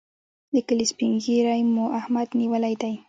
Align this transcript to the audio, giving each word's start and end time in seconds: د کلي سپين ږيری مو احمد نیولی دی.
د 0.53 0.55
کلي 0.67 0.85
سپين 0.91 1.11
ږيری 1.23 1.61
مو 1.73 1.85
احمد 1.99 2.27
نیولی 2.39 2.75
دی. 2.81 2.93